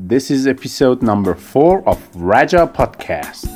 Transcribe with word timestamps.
This 0.00 0.30
is 0.30 0.46
episode 0.46 1.02
number 1.02 1.34
four 1.34 1.86
of 1.86 1.98
Raja 2.14 2.70
Podcast. 2.72 3.48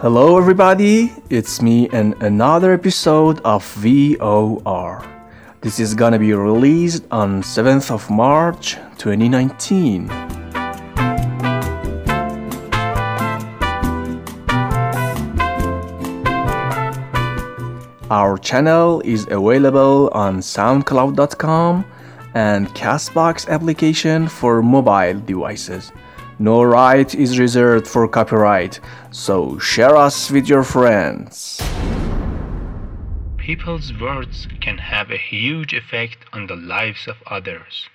Hello, 0.00 0.36
everybody. 0.36 1.12
It's 1.30 1.62
me 1.62 1.88
and 1.92 2.20
another 2.20 2.72
episode 2.72 3.40
of 3.44 3.64
VOR. 3.76 5.04
This 5.60 5.78
is 5.78 5.94
gonna 5.94 6.18
be 6.18 6.34
released 6.34 7.04
on 7.12 7.42
7th 7.42 7.92
of 7.92 8.10
March 8.10 8.74
2019. 8.98 10.31
Our 18.12 18.36
channel 18.36 19.00
is 19.06 19.26
available 19.30 20.10
on 20.12 20.40
SoundCloud.com 20.40 21.82
and 22.34 22.68
Castbox 22.74 23.48
application 23.48 24.28
for 24.28 24.62
mobile 24.62 25.18
devices. 25.18 25.92
No 26.38 26.62
right 26.62 27.08
is 27.14 27.38
reserved 27.38 27.88
for 27.88 28.06
copyright, 28.06 28.80
so 29.12 29.58
share 29.58 29.96
us 29.96 30.30
with 30.30 30.46
your 30.46 30.62
friends. 30.62 31.58
People's 33.38 33.94
words 33.98 34.46
can 34.60 34.76
have 34.76 35.10
a 35.10 35.16
huge 35.16 35.72
effect 35.72 36.18
on 36.34 36.48
the 36.48 36.56
lives 36.56 37.08
of 37.08 37.16
others. 37.26 37.88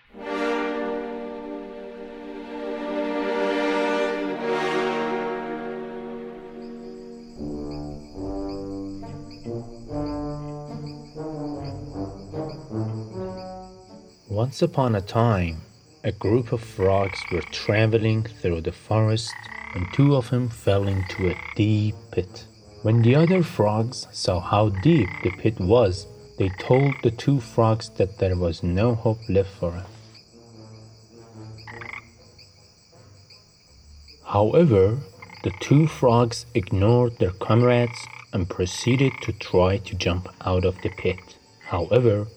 Once 14.30 14.62
upon 14.62 14.94
a 14.94 15.00
time, 15.00 15.62
a 16.04 16.12
group 16.12 16.52
of 16.52 16.60
frogs 16.60 17.24
were 17.32 17.42
traveling 17.44 18.24
through 18.24 18.60
the 18.60 18.74
forest 18.74 19.34
when 19.72 19.90
two 19.94 20.18
of 20.18 20.30
them 20.32 20.50
fell 20.50 20.86
into 20.86 21.30
a 21.30 21.38
deep 21.56 21.96
pit. 22.12 22.46
When 22.82 23.02
the 23.02 23.16
other 23.16 23.42
frogs 23.42 24.06
saw 24.12 24.42
how 24.42 24.68
deep 24.68 25.08
the 25.24 25.32
pit 25.32 25.58
was, 25.62 26.08
they 26.38 26.50
told 26.60 26.94
the 27.04 27.12
two 27.12 27.40
frogs 27.40 27.90
that 27.92 28.18
there 28.18 28.36
was 28.36 28.64
no 28.64 28.96
hope 28.96 29.20
left 29.30 29.50
for 29.50 29.72
them. 29.72 29.86
However, 34.26 35.00
the 35.44 35.54
two 35.62 35.88
frogs 35.88 36.46
ignored 36.54 37.18
their 37.18 37.32
comrades 37.32 38.06
and 38.34 38.50
proceeded 38.50 39.14
to 39.22 39.32
try 39.32 39.78
to 39.78 39.96
jump 39.96 40.28
out 40.42 40.66
of 40.66 40.76
the 40.82 40.90
pit. 40.90 41.38
However, 41.64 42.28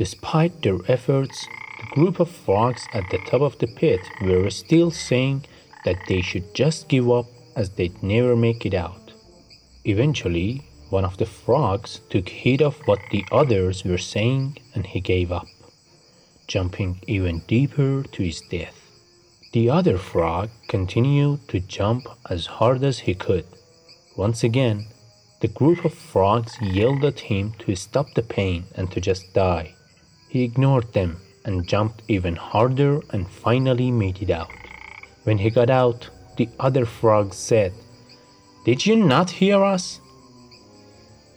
despite 0.00 0.62
their 0.62 0.78
efforts, 0.88 1.46
the 1.78 1.94
group 1.94 2.20
of 2.20 2.30
frogs 2.30 2.88
at 2.94 3.04
the 3.10 3.18
top 3.26 3.42
of 3.42 3.58
the 3.58 3.66
pit 3.66 4.00
were 4.22 4.48
still 4.48 4.90
saying 4.90 5.44
that 5.84 5.98
they 6.08 6.22
should 6.22 6.54
just 6.54 6.88
give 6.88 7.10
up 7.10 7.26
as 7.54 7.68
they'd 7.68 8.02
never 8.02 8.34
make 8.34 8.64
it 8.64 8.72
out. 8.72 9.12
Eventually, 9.84 10.62
one 10.88 11.04
of 11.04 11.18
the 11.18 11.26
frogs 11.26 12.00
took 12.08 12.30
heed 12.30 12.62
of 12.62 12.78
what 12.86 12.98
the 13.10 13.22
others 13.30 13.84
were 13.84 13.98
saying 13.98 14.56
and 14.74 14.86
he 14.86 15.00
gave 15.00 15.30
up, 15.30 15.48
jumping 16.46 16.98
even 17.06 17.40
deeper 17.40 18.02
to 18.02 18.22
his 18.22 18.40
death. 18.50 18.78
The 19.52 19.68
other 19.68 19.98
frog 19.98 20.48
continued 20.68 21.46
to 21.48 21.60
jump 21.60 22.06
as 22.30 22.46
hard 22.46 22.82
as 22.84 23.00
he 23.00 23.14
could. 23.14 23.44
Once 24.16 24.42
again, 24.44 24.86
the 25.40 25.48
group 25.48 25.84
of 25.84 25.92
frogs 25.92 26.56
yelled 26.62 27.04
at 27.04 27.20
him 27.20 27.52
to 27.58 27.76
stop 27.76 28.14
the 28.14 28.22
pain 28.22 28.64
and 28.74 28.90
to 28.92 28.98
just 28.98 29.34
die. 29.34 29.74
He 30.30 30.44
ignored 30.44 30.92
them 30.92 31.16
and 31.44 31.66
jumped 31.66 32.02
even 32.06 32.36
harder 32.36 33.00
and 33.10 33.28
finally 33.28 33.90
made 33.90 34.22
it 34.22 34.30
out. 34.30 34.52
When 35.24 35.38
he 35.38 35.50
got 35.50 35.70
out, 35.70 36.08
the 36.36 36.48
other 36.60 36.86
frogs 36.86 37.36
said, 37.36 37.72
Did 38.64 38.86
you 38.86 38.94
not 38.94 39.28
hear 39.30 39.64
us? 39.64 40.00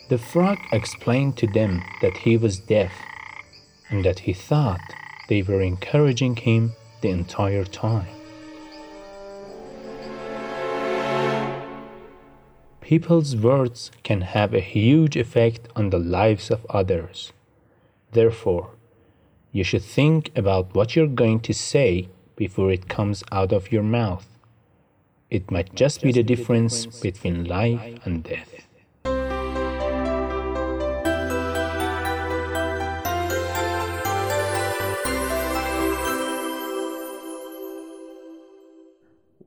The 0.09 0.19
frog 0.19 0.59
explained 0.71 1.37
to 1.37 1.47
them 1.47 1.81
that 2.03 2.17
he 2.17 2.37
was 2.37 2.59
deaf 2.59 2.93
and 3.89 4.05
that 4.05 4.19
he 4.19 4.33
thought 4.33 4.79
they 5.27 5.41
were 5.41 5.61
encouraging 5.61 6.35
him 6.35 6.73
the 7.01 7.09
entire 7.09 7.65
time. 7.65 8.13
People's 12.79 13.35
words 13.35 13.89
can 14.03 14.21
have 14.21 14.53
a 14.53 14.59
huge 14.59 15.15
effect 15.17 15.67
on 15.75 15.89
the 15.89 15.97
lives 15.97 16.51
of 16.51 16.63
others. 16.69 17.33
Therefore, 18.11 18.69
you 19.53 19.63
should 19.63 19.83
think 19.83 20.31
about 20.35 20.73
what 20.73 20.95
you're 20.95 21.05
going 21.05 21.39
to 21.39 21.53
say 21.53 22.09
before 22.35 22.71
it 22.71 22.89
comes 22.89 23.23
out 23.31 23.53
of 23.53 23.71
your 23.71 23.83
mouth. 23.83 24.25
It 25.29 25.51
might 25.51 25.75
just 25.75 26.01
be 26.01 26.11
the 26.11 26.23
difference 26.23 26.87
between 26.87 27.45
life 27.45 27.99
and 28.03 28.23
death. 28.23 28.49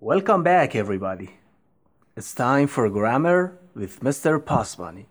Welcome 0.00 0.44
back, 0.44 0.76
everybody. 0.76 1.30
It's 2.16 2.32
time 2.32 2.68
for 2.68 2.88
grammar 2.88 3.58
with 3.74 4.00
Mr. 4.00 4.38
Pasbani. 4.38 5.06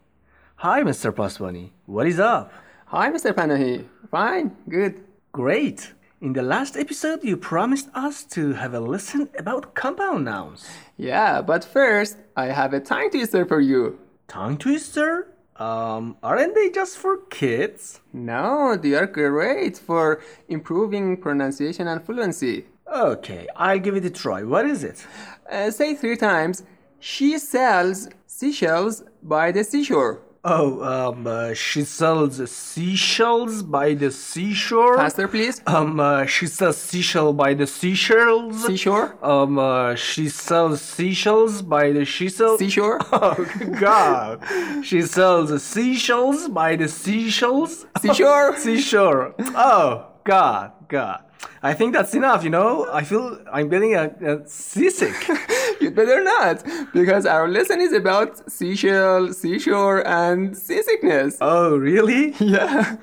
Hi, 0.58 0.84
Mr. 0.84 1.12
Pasbani. 1.12 1.72
What 1.86 2.08
is 2.08 2.18
up? 2.18 2.54
Hi, 2.96 3.12
Mr. 3.12 3.34
Panahi. 3.34 3.84
Fine, 4.10 4.56
good. 4.70 5.04
Great. 5.34 5.92
In 6.22 6.32
the 6.32 6.42
last 6.42 6.78
episode, 6.78 7.26
you 7.26 7.36
promised 7.36 7.90
us 7.94 8.24
to 8.36 8.54
have 8.54 8.74
a 8.74 8.80
lesson 8.80 9.28
about 9.38 9.76
compound 9.76 10.24
nouns. 10.24 10.66
Yeah, 10.96 11.42
but 11.42 11.66
first, 11.66 12.16
I 12.38 12.46
have 12.46 12.74
a 12.74 12.80
tongue 12.80 13.10
twister 13.10 13.46
for 13.46 13.60
you. 13.60 14.00
Tongue 14.30 14.58
twister? 14.58 15.28
Um, 15.58 16.16
aren't 16.24 16.56
they 16.56 16.70
just 16.70 16.98
for 16.98 17.18
kids? 17.30 18.00
No, 18.14 18.78
they 18.78 18.94
are 18.94 19.08
great 19.08 19.78
for 19.78 20.22
improving 20.48 21.18
pronunciation 21.18 21.90
and 21.90 22.02
fluency. 22.02 22.64
Okay, 22.88 23.46
I'll 23.58 23.80
give 23.80 23.98
it 23.98 24.06
a 24.06 24.10
try. 24.10 24.44
What 24.44 24.66
is 24.68 24.86
it? 24.86 25.06
Uh, 25.52 25.70
say 25.70 25.96
three 25.96 26.16
times. 26.16 26.64
She 27.02 27.40
sells 27.40 28.08
seashells 28.26 29.04
by 29.22 29.52
the 29.52 29.66
seashore. 29.66 30.22
Oh, 30.48 30.84
um, 30.84 31.26
uh, 31.26 31.56
she 31.56 31.84
sells 31.84 32.38
seashells 32.52 33.64
by 33.64 33.96
the 33.96 34.12
seashore. 34.12 34.96
Faster, 34.96 35.28
please. 35.28 35.60
Um, 35.66 36.00
uh, 36.00 36.28
she 36.28 36.46
sells 36.46 36.78
seashell 36.78 37.34
by 37.34 37.56
the 37.56 37.66
seashells. 37.66 38.64
Seashore. 38.64 39.18
Um, 39.26 39.58
uh, 39.58 39.96
she 39.96 40.30
sells 40.30 40.82
seashells 40.82 41.64
by 41.64 41.92
the 41.92 42.06
seashell. 42.06 42.60
Seashore. 42.60 43.00
Oh 43.12 43.44
God! 43.80 44.44
she 44.86 45.02
sells 45.02 45.64
seashells 45.64 46.48
by 46.50 46.76
the 46.76 46.88
seashells. 46.90 47.88
Seashore. 48.00 48.56
Seashore. 48.60 49.34
Oh 49.56 50.06
God, 50.24 50.74
God. 50.88 51.25
I 51.64 51.74
think 51.74 51.94
that's 51.94 52.14
enough. 52.14 52.44
You 52.44 52.50
know, 52.50 52.88
I 52.92 53.04
feel 53.04 53.40
I'm 53.52 53.70
getting 53.70 53.96
a, 53.96 54.06
a 54.22 54.48
seasick. 54.48 55.16
You'd 55.82 55.96
better 55.96 56.24
not, 56.24 56.64
because 56.94 57.26
our 57.26 57.48
lesson 57.48 57.82
is 57.82 57.92
about 57.94 58.50
seashell, 58.52 59.34
seashore, 59.34 60.08
and 60.08 60.56
seasickness. 60.58 61.38
oh, 61.42 61.76
really? 61.78 62.34
Yeah. 62.40 62.96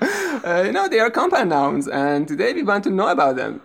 Uh, 0.44 0.62
you 0.66 0.72
know, 0.72 0.88
they 0.88 0.98
are 1.00 1.10
compound 1.10 1.50
nouns, 1.50 1.86
and 1.88 2.26
today 2.26 2.52
we 2.52 2.62
want 2.62 2.84
to 2.84 2.90
know 2.90 3.08
about 3.08 3.36
them. 3.36 3.60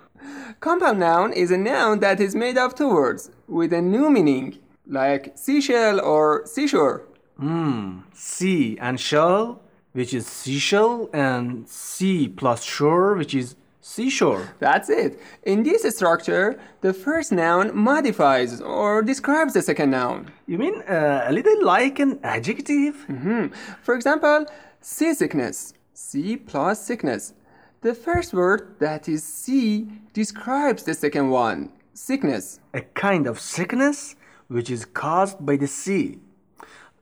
Compound 0.59 0.99
noun 0.99 1.33
is 1.33 1.51
a 1.51 1.57
noun 1.57 1.99
that 1.99 2.19
is 2.19 2.33
made 2.35 2.57
of 2.57 2.75
two 2.75 2.89
words 2.89 3.29
with 3.47 3.71
a 3.73 3.81
new 3.81 4.09
meaning, 4.09 4.57
like 4.87 5.37
seashell 5.37 5.99
or 6.01 6.45
seashore. 6.45 7.03
Hmm. 7.37 7.99
Sea 8.13 8.77
and 8.81 8.99
shell, 8.99 9.61
which 9.93 10.13
is 10.13 10.25
seashell, 10.27 11.09
and 11.13 11.67
sea 11.69 12.27
plus 12.27 12.63
shore, 12.63 13.15
which 13.15 13.35
is 13.35 13.55
seashore. 13.87 14.53
That's 14.59 14.89
it. 14.89 15.19
In 15.43 15.63
this 15.63 15.83
structure, 15.95 16.59
the 16.81 16.93
first 16.93 17.31
noun 17.31 17.75
modifies 17.75 18.61
or 18.61 19.01
describes 19.01 19.53
the 19.53 19.61
second 19.61 19.91
noun. 19.91 20.29
You 20.45 20.57
mean 20.57 20.81
uh, 20.81 21.25
a 21.27 21.31
little 21.31 21.65
like 21.65 21.99
an 21.99 22.19
adjective? 22.23 22.95
Hmm. 23.05 23.47
For 23.81 23.95
example, 23.95 24.45
seasickness. 24.81 25.73
Sea 25.93 26.37
plus 26.37 26.85
sickness. 26.85 27.33
The 27.81 27.93
first 27.93 28.33
word, 28.33 28.75
that 28.79 29.07
is 29.07 29.23
sea, 29.23 29.87
describes 30.13 30.83
the 30.83 30.93
second 30.93 31.29
one, 31.29 31.71
sickness. 31.93 32.59
A 32.73 32.81
kind 32.81 33.25
of 33.25 33.39
sickness 33.39 34.15
which 34.47 34.69
is 34.69 34.85
caused 34.85 35.45
by 35.45 35.55
the 35.57 35.67
sea. 35.67 36.19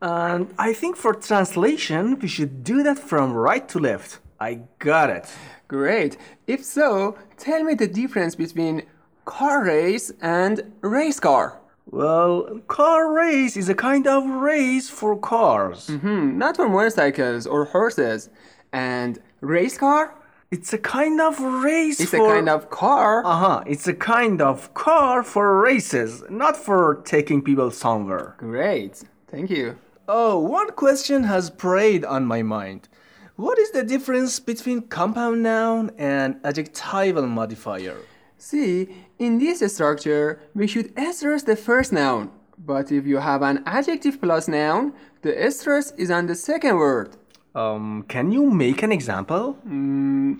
And 0.02 0.54
I 0.58 0.74
think 0.74 0.98
for 0.98 1.14
translation, 1.14 2.20
we 2.20 2.28
should 2.28 2.64
do 2.64 2.84
that 2.84 3.00
from 3.00 3.34
right 3.34 3.68
to 3.70 3.80
left. 3.80 4.20
I 4.40 4.62
got 4.80 5.10
it. 5.10 5.28
Great. 5.68 6.18
If 6.48 6.64
so, 6.64 7.18
tell 7.38 7.64
me 7.64 7.74
the 7.74 7.88
difference 7.88 8.36
between 8.36 8.84
car 9.26 9.64
race 9.64 10.12
and 10.22 10.74
race 10.82 11.20
car. 11.20 11.60
Well, 11.90 12.62
car 12.68 13.12
race 13.14 13.56
is 13.56 13.70
a 13.70 13.76
kind 13.76 14.08
of 14.08 14.26
race 14.28 14.90
for 14.90 15.18
cars. 15.18 15.88
Hmm, 15.88 16.38
not 16.38 16.56
for 16.56 16.68
motorcycles 16.68 17.46
or 17.46 17.66
horses. 17.66 18.30
And 18.72 19.20
race 19.42 19.78
car? 19.78 20.16
It's 20.52 20.74
a 20.74 20.78
kind 20.78 21.20
of 21.22 21.40
race 21.40 22.00
It's 22.00 22.12
for 22.12 22.32
a 22.32 22.34
kind 22.36 22.50
of 22.50 22.70
car. 22.70 23.26
Uh 23.26 23.36
huh. 23.36 23.64
It's 23.66 23.88
a 23.88 23.94
kind 23.94 24.42
of 24.42 24.74
car 24.74 25.24
for 25.24 25.60
races, 25.62 26.24
not 26.30 26.56
for 26.56 27.02
taking 27.06 27.42
people 27.42 27.72
somewhere. 27.72 28.36
Great. 28.38 29.04
Thank 29.28 29.50
you. 29.50 29.78
Oh, 30.08 30.40
one 30.40 30.72
question 30.72 31.24
has 31.24 31.50
preyed 31.50 32.06
on 32.06 32.26
my 32.26 32.44
mind. 32.44 32.88
What 33.38 33.60
is 33.60 33.72
the 33.72 33.84
difference 33.84 34.40
between 34.40 34.84
compound 34.84 35.44
noun 35.44 35.92
and 35.98 36.40
adjectival 36.46 37.28
modifier? 37.28 37.98
See, 38.38 38.88
in 39.20 39.40
this 39.40 39.60
structure, 39.74 40.40
we 40.54 40.68
should 40.68 40.94
stress 41.12 41.44
the 41.44 41.58
first 41.58 41.92
noun. 41.92 42.32
But 42.58 42.94
if 42.94 43.06
you 43.06 43.18
have 43.18 43.42
an 43.42 43.62
adjective 43.66 44.22
plus 44.22 44.48
noun, 44.48 44.94
the 45.22 45.52
stress 45.52 45.92
is 45.98 46.10
on 46.12 46.28
the 46.28 46.36
second 46.36 46.78
word. 46.78 47.18
Um, 47.54 48.06
can 48.08 48.32
you 48.32 48.50
make 48.50 48.84
an 48.84 48.94
example? 48.94 49.58
I'm 49.66 50.40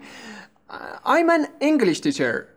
an 1.30 1.48
English 1.60 2.00
teacher. 2.00 2.48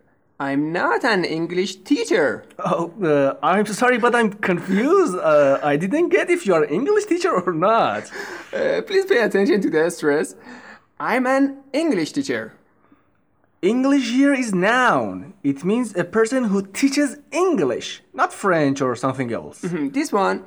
I'm 0.42 0.72
not 0.72 1.04
an 1.04 1.26
English 1.26 1.78
teacher. 1.84 2.46
Oh, 2.60 2.94
uh, 3.04 3.36
I'm 3.44 3.66
sorry, 3.66 3.98
but 3.98 4.16
I'm 4.16 4.32
confused. 4.32 5.18
Uh, 5.18 5.60
I 5.62 5.76
didn't 5.76 6.10
get 6.10 6.30
if 6.30 6.46
you're 6.46 6.64
English 6.72 7.06
teacher 7.06 7.32
or 7.32 7.54
not. 7.54 8.10
Uh, 8.52 8.82
please 8.82 9.06
pay 9.06 9.20
attention 9.22 9.62
to 9.62 9.70
the 9.70 9.88
stress. 9.92 10.34
I'm 11.00 11.28
an 11.28 11.58
English 11.72 12.14
teacher. 12.14 12.54
English 13.62 14.10
here 14.10 14.34
is 14.34 14.56
noun. 14.56 15.34
It 15.44 15.64
means 15.64 15.96
a 15.96 16.04
person 16.04 16.46
who 16.46 16.66
teaches 16.66 17.18
English, 17.32 18.02
not 18.12 18.34
French 18.34 18.82
or 18.82 18.96
something 18.96 19.32
else. 19.32 19.62
Hmm, 19.62 19.90
This 19.90 20.12
one, 20.12 20.46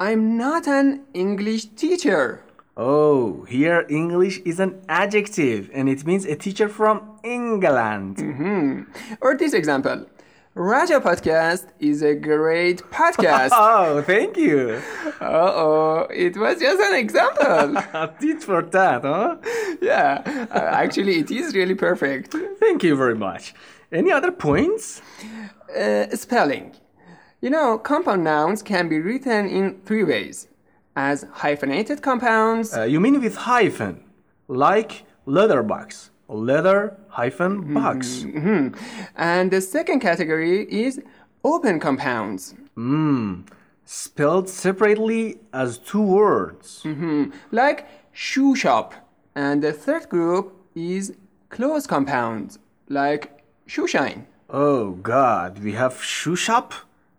I'm 0.00 0.36
not 0.36 0.66
an 0.66 1.04
English 1.14 1.66
teacher. 1.76 2.42
Oh, 2.76 3.44
here 3.44 3.86
English 3.88 4.40
is 4.44 4.58
an 4.58 4.82
adjective 4.88 5.70
and 5.72 5.88
it 5.88 6.04
means 6.04 6.24
a 6.24 6.34
teacher 6.34 6.68
from 6.68 7.18
England. 7.22 8.18
Hmm. 8.18 8.82
Or 9.20 9.36
this 9.36 9.52
example, 9.52 10.06
Raja 10.54 10.98
Podcast 11.00 11.66
is 11.78 12.02
a 12.02 12.14
great 12.16 12.78
podcast. 12.90 13.50
Oh, 13.52 14.02
thank 14.02 14.36
you. 14.36 14.82
uh 15.20 15.52
oh, 15.54 16.06
it 16.10 16.36
was 16.36 16.58
just 16.58 16.80
an 16.80 16.94
example. 16.98 17.80
Tit 18.20 18.42
for 18.42 18.62
that, 18.62 19.02
huh? 19.02 19.36
yeah, 19.80 20.22
uh, 20.50 20.58
actually, 20.82 21.18
it 21.20 21.30
is 21.30 21.54
really 21.54 21.76
perfect. 21.76 22.34
Thank 22.58 22.82
you 22.82 22.96
very 22.96 23.14
much. 23.14 23.54
Any 23.92 24.10
other 24.10 24.32
points? 24.32 25.00
Uh, 25.78 26.08
spelling. 26.16 26.72
You 27.40 27.50
know, 27.50 27.78
compound 27.78 28.24
nouns 28.24 28.62
can 28.62 28.88
be 28.88 28.98
written 28.98 29.46
in 29.46 29.80
three 29.84 30.02
ways 30.02 30.48
as 30.96 31.26
hyphenated 31.32 32.02
compounds, 32.02 32.76
Uh, 32.76 32.82
you 32.82 33.00
mean 33.00 33.20
with 33.20 33.36
hyphen, 33.36 34.04
like 34.48 35.04
leather 35.26 35.58
mm-hmm. 35.60 35.68
box, 35.68 36.10
leather 36.28 36.96
hyphen 37.08 37.74
box. 37.74 38.24
and 39.16 39.50
the 39.50 39.60
second 39.60 40.00
category 40.00 40.66
is 40.70 41.00
open 41.42 41.80
compounds, 41.80 42.54
hmm. 42.74 43.42
Spelled 43.86 44.48
separately 44.48 45.36
as 45.52 45.76
two 45.76 46.00
words. 46.00 46.80
Mm-hmm. 46.84 47.24
like 47.52 47.86
shoe 48.12 48.54
shop. 48.56 48.94
And 49.34 49.62
the 49.62 49.72
third 49.74 50.08
group 50.08 50.54
is 50.74 51.12
closed 51.50 51.86
compounds, 51.88 52.58
like 52.88 53.42
shoe 53.66 53.86
shine. 53.86 54.26
Oh 54.48 54.92
God, 54.92 55.58
we 55.62 55.72
have 55.72 56.02
shoe 56.02 56.36
shop 56.36 56.72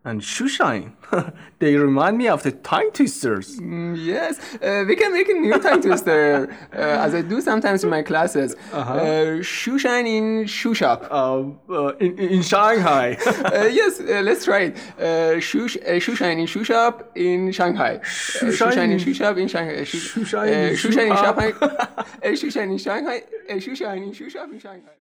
and 0.06 0.24
shoe 0.24 0.48
shine. 0.48 0.94
they 1.60 1.76
remind 1.76 2.18
me 2.18 2.28
of 2.28 2.44
the 2.44 2.52
time 2.52 2.90
twisters. 2.92 3.60
Mm, 3.60 3.96
Yes, 4.14 4.40
uh, 4.62 4.84
we 4.88 4.96
can 4.96 5.12
make 5.14 5.28
a 5.30 5.34
new 5.34 5.58
tongue 5.60 5.82
twister, 5.82 6.48
uh, 6.74 7.06
as 7.06 7.14
I 7.16 7.22
do 7.22 7.42
sometimes 7.42 7.84
in 7.84 7.90
my 7.90 8.04
classes. 8.04 8.56
uh 8.74 9.42
shoe 9.42 9.78
shine 9.80 10.08
in 10.08 10.46
shoe 10.48 10.74
shop. 10.74 11.00
Um, 11.12 11.60
uh, 11.70 11.96
in, 12.06 12.18
in 12.20 12.42
Shanghai. 12.42 13.18
Uh, 13.56 13.70
yes, 13.82 14.00
uh, 14.00 14.22
let's 14.28 14.44
try 14.46 14.62
it. 14.70 14.76
Uh, 15.00 15.40
shoe, 15.40 15.68
sh- 15.68 15.78
uh, 15.88 16.00
shoe 16.00 16.16
shine 16.16 16.40
in 16.40 16.46
shoe 16.48 16.64
shop 16.64 17.12
in 17.16 17.52
Shanghai. 17.52 17.94
Uh, 18.42 18.52
shine 18.52 18.92
in 18.92 19.00
shop 19.14 19.38
in 19.38 19.48
Shanghai. 19.48 19.76
Uh, 19.82 19.84
shoe, 19.86 19.98
shoe 20.00 20.26
shine 20.26 20.50
uh, 20.50 20.58
in 20.70 20.76
shoe 20.76 20.92
shoe 20.92 20.98
shine 20.98 21.08
in 21.12 21.16
shop. 21.18 21.36
Shanghai. 21.40 21.52
uh, 22.24 22.36
shine 22.36 22.70
in 22.72 22.78
Shanghai. 22.78 23.18
Uh, 23.50 23.60
shine 23.60 24.04
in 24.04 24.14
shoe 24.14 24.30
shop 24.30 24.50
in 24.52 24.60
Shanghai. 24.60 24.96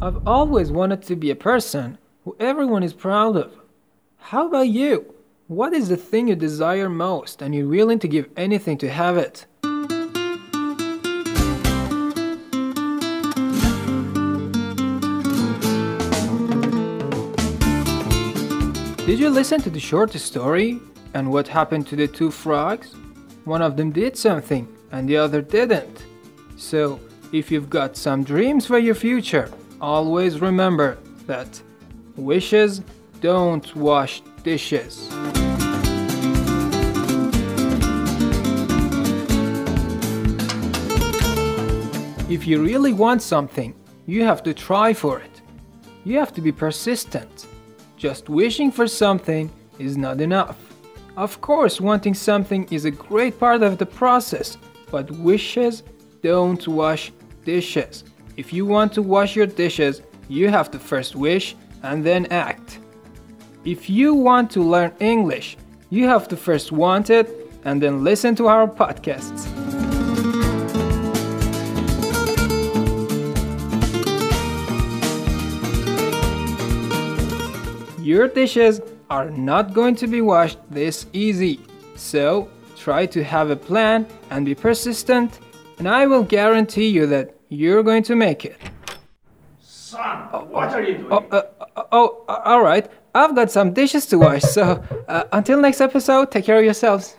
I've 0.00 0.26
always 0.26 0.72
wanted 0.72 1.02
to 1.02 1.16
be 1.16 1.30
a 1.30 1.36
person 1.36 1.98
who 2.24 2.34
everyone 2.40 2.82
is 2.82 2.94
proud 2.94 3.36
of. 3.36 3.52
How 4.16 4.48
about 4.48 4.68
you? 4.68 5.14
What 5.48 5.74
is 5.74 5.88
the 5.88 5.96
thing 5.98 6.28
you 6.28 6.34
desire 6.34 6.88
most 6.88 7.42
and 7.42 7.54
you're 7.54 7.68
willing 7.68 7.98
to 7.98 8.08
give 8.08 8.26
anything 8.36 8.78
to 8.78 8.88
have 8.88 9.18
it? 9.18 9.46
Did 19.04 19.18
you 19.18 19.30
listen 19.30 19.60
to 19.62 19.68
the 19.68 19.80
short 19.80 20.12
story 20.12 20.78
and 21.14 21.28
what 21.28 21.48
happened 21.48 21.88
to 21.88 21.96
the 21.96 22.06
two 22.06 22.30
frogs? 22.30 22.94
One 23.44 23.60
of 23.60 23.76
them 23.76 23.90
did 23.90 24.16
something 24.16 24.68
and 24.92 25.08
the 25.08 25.16
other 25.16 25.42
didn't. 25.42 26.06
So, 26.56 27.00
if 27.32 27.50
you've 27.50 27.68
got 27.68 27.96
some 27.96 28.22
dreams 28.22 28.64
for 28.64 28.78
your 28.78 28.94
future, 28.94 29.50
always 29.80 30.40
remember 30.40 30.98
that 31.26 31.60
wishes 32.14 32.80
don't 33.20 33.74
wash 33.74 34.22
dishes. 34.44 35.08
If 42.30 42.46
you 42.46 42.62
really 42.62 42.92
want 42.92 43.20
something, 43.20 43.74
you 44.06 44.22
have 44.22 44.44
to 44.44 44.54
try 44.54 44.92
for 44.92 45.18
it. 45.18 45.42
You 46.04 46.20
have 46.20 46.32
to 46.34 46.40
be 46.40 46.52
persistent. 46.52 47.46
Just 48.02 48.28
wishing 48.28 48.72
for 48.72 48.88
something 48.88 49.48
is 49.78 49.96
not 49.96 50.20
enough. 50.20 50.58
Of 51.16 51.40
course, 51.40 51.80
wanting 51.80 52.14
something 52.14 52.66
is 52.72 52.84
a 52.84 52.90
great 52.90 53.38
part 53.38 53.62
of 53.62 53.78
the 53.78 53.86
process, 53.86 54.58
but 54.90 55.08
wishes 55.12 55.84
don't 56.20 56.66
wash 56.66 57.12
dishes. 57.44 58.02
If 58.36 58.52
you 58.52 58.66
want 58.66 58.92
to 58.94 59.02
wash 59.02 59.36
your 59.36 59.46
dishes, 59.46 60.02
you 60.28 60.48
have 60.48 60.68
to 60.72 60.80
first 60.80 61.14
wish 61.14 61.54
and 61.84 62.02
then 62.02 62.26
act. 62.32 62.80
If 63.64 63.88
you 63.88 64.14
want 64.14 64.50
to 64.50 64.62
learn 64.62 64.92
English, 64.98 65.56
you 65.90 66.08
have 66.08 66.26
to 66.26 66.36
first 66.36 66.72
want 66.72 67.08
it 67.08 67.52
and 67.64 67.80
then 67.80 68.02
listen 68.02 68.34
to 68.34 68.48
our 68.48 68.66
podcasts. 68.66 69.46
Your 78.12 78.28
dishes 78.28 78.82
are 79.08 79.30
not 79.30 79.72
going 79.72 79.94
to 79.94 80.06
be 80.06 80.20
washed 80.20 80.58
this 80.68 81.06
easy. 81.14 81.58
So, 81.96 82.50
try 82.76 83.06
to 83.06 83.24
have 83.24 83.48
a 83.48 83.56
plan 83.56 84.06
and 84.28 84.44
be 84.44 84.54
persistent, 84.54 85.38
and 85.78 85.88
I 85.88 86.06
will 86.06 86.22
guarantee 86.22 86.88
you 86.88 87.06
that 87.06 87.34
you're 87.48 87.82
going 87.82 88.02
to 88.02 88.14
make 88.14 88.44
it. 88.44 88.58
Son, 89.62 90.28
what 90.50 90.74
are 90.74 90.82
you 90.82 90.98
doing? 90.98 91.08
Oh, 91.10 91.24
uh, 91.32 91.42
uh, 91.74 91.84
oh 91.90 92.24
uh, 92.28 92.42
all 92.44 92.62
right. 92.62 92.86
I've 93.14 93.34
got 93.34 93.50
some 93.50 93.72
dishes 93.72 94.04
to 94.10 94.18
wash, 94.18 94.42
so 94.42 94.84
uh, 95.08 95.24
until 95.32 95.58
next 95.58 95.80
episode, 95.80 96.30
take 96.30 96.44
care 96.44 96.58
of 96.58 96.64
yourselves. 96.64 97.16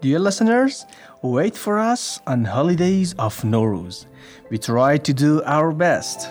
Dear 0.00 0.18
listeners, 0.18 0.86
wait 1.20 1.54
for 1.54 1.78
us 1.78 2.20
on 2.26 2.44
holidays 2.44 3.14
of 3.18 3.36
Noruz. 3.42 4.06
We 4.48 4.56
try 4.56 4.96
to 4.96 5.12
do 5.12 5.42
our 5.44 5.72
best. 5.72 6.22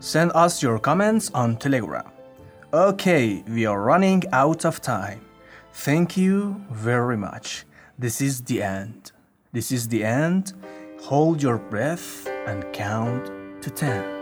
Send 0.00 0.32
us 0.34 0.62
your 0.62 0.78
comments 0.78 1.30
on 1.34 1.58
Telegram. 1.58 2.10
Okay, 2.72 3.44
we 3.46 3.66
are 3.66 3.82
running 3.82 4.22
out 4.32 4.64
of 4.64 4.80
time. 4.80 5.20
Thank 5.74 6.16
you 6.16 6.64
very 6.70 7.18
much. 7.18 7.66
This 7.98 8.22
is 8.22 8.40
the 8.40 8.62
end. 8.62 9.12
This 9.52 9.70
is 9.70 9.88
the 9.88 10.02
end. 10.02 10.54
Hold 11.02 11.42
your 11.42 11.58
breath 11.58 12.26
and 12.46 12.64
count 12.72 13.30
to 13.62 13.68
10. 13.68 14.21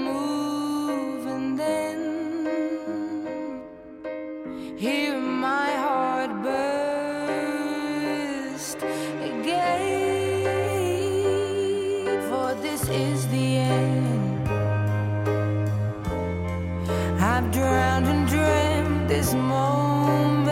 I've 17.41 17.51
drowned 17.51 18.05
and 18.07 18.27
dreamt 18.27 19.07
this 19.07 19.33
moment. 19.33 20.45